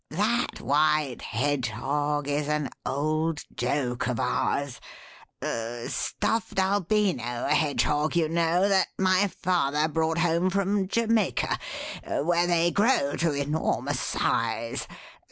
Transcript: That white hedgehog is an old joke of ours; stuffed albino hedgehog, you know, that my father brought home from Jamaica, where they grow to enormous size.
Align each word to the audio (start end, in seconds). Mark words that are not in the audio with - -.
That 0.09 0.59
white 0.59 1.21
hedgehog 1.21 2.27
is 2.27 2.47
an 2.47 2.71
old 2.87 3.43
joke 3.55 4.07
of 4.07 4.19
ours; 4.19 4.81
stuffed 5.93 6.57
albino 6.57 7.45
hedgehog, 7.45 8.15
you 8.15 8.27
know, 8.27 8.67
that 8.67 8.87
my 8.97 9.27
father 9.27 9.87
brought 9.87 10.17
home 10.17 10.49
from 10.49 10.87
Jamaica, 10.87 11.59
where 12.23 12.47
they 12.47 12.71
grow 12.71 13.15
to 13.17 13.31
enormous 13.33 13.99
size. 13.99 14.87